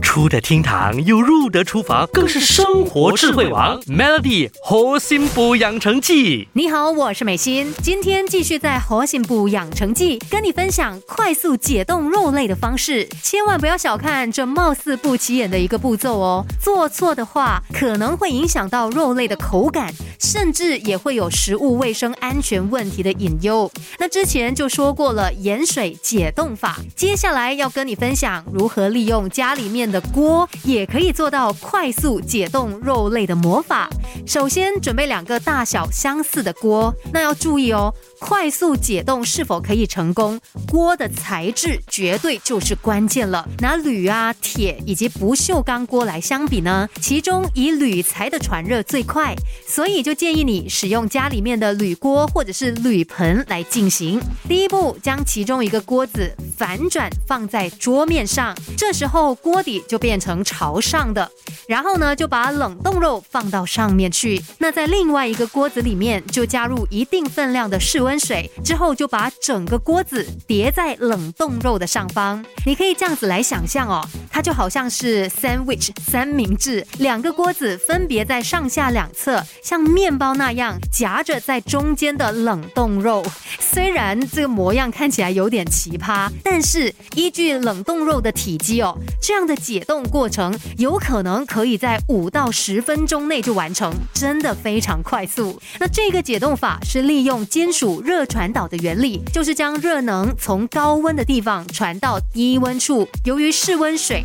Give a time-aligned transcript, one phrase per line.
[0.00, 3.80] 出得厅堂又入得厨房，更是生活智慧王。
[3.82, 23.70] Melody 活心补养成记，你好，我是美心，今天继续在活心补养成记跟你分享快速解冻肉类的方式，千万不要小看这貌似不起眼的一个步骤哦，做错的话可能会影响到肉类的口感，甚至也会有食物卫生安全问题的隐忧。
[23.98, 29.98] 那之前就说过了盐水解冻法，接下来要跟你分享如何利用家里面的。
[30.12, 33.88] 锅也可以做到快速解冻肉类的魔法。
[34.26, 43.48] 首先准备两个大小相似的锅，那要注意哦，快速解冻是否可以成功，锅的材质绝对就是关键了。
[43.60, 49.34] 拿铝啊、铁以及不锈钢锅来相比呢，其中以铝材的传热最快，
[49.66, 54.20] 所以就就建议你使用家里面的铝锅或者是铝盆来进行。
[54.48, 56.28] 第一步，将其中一个锅子
[56.58, 59.80] 反转放在桌面上，这时候锅底。
[59.88, 61.28] 就变成朝上的，
[61.66, 64.40] 然后呢，就把冷冻肉放到上面去。
[64.58, 72.44] 那在另外一个锅子里面，就加入一定分量的室温水，之后就把整个锅子叠在冷冻肉的上方。
[72.66, 74.06] 你可以这样子来想象哦，
[74.40, 83.22] 它就好像是 sandwich 三明治，两个锅子分别在上下两侧，像面包那样夹着在中间的冷冻肉。
[83.58, 89.54] 虽然这个模样看起来有点奇葩，但是依据冷冻肉的体积哦，这样的。
[89.60, 95.60] 解冻过程有可能可以在五到十分钟内就完成，真的非常快速。
[95.78, 103.06] 那这个解冻法是利用金属热传导的原理，就是将热能从高温的地方传到低温处。
[103.26, 104.24] 由于室温水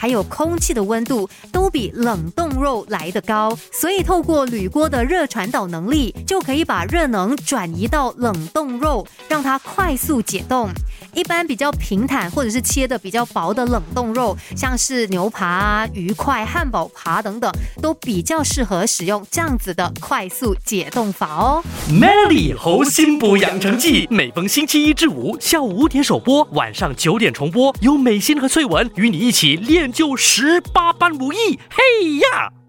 [0.00, 10.70] 还有空气的温度都比冷冻肉来得高，所以透过铝锅的热传导能力，就可以把热能转移到冷冻肉，让它快速解冻。
[11.12, 21.62] 一般比较平坦或者是切的比较薄的冷冻肉，像是牛排啊、鱼块、汉堡扒等等，都比较适合使用这样子的快速解冻法哦。
[21.90, 31.58] Melly 猴心补养成记，每逢星期一至五下午五点首播，晚上九点重播，有美心和翠文与你一起练就十八般武艺。
[31.70, 32.59] 嘿呀！